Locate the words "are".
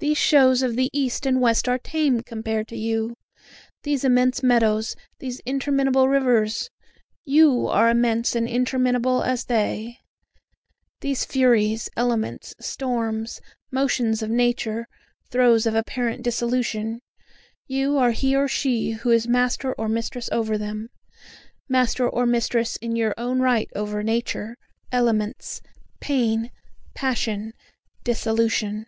1.66-1.78, 7.68-7.88, 17.96-18.10